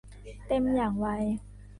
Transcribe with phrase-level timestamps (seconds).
[0.47, 1.07] เต็มอย่างไว